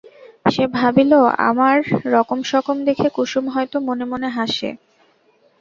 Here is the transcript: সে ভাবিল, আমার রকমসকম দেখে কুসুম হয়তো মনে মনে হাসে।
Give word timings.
সে 0.45 0.63
ভাবিল, 0.73 1.11
আমার 1.49 1.75
রকমসকম 2.15 2.77
দেখে 2.85 3.07
কুসুম 3.09 3.45
হয়তো 3.49 3.77
মনে 3.87 4.05
মনে 4.05 4.29
হাসে। 4.29 4.69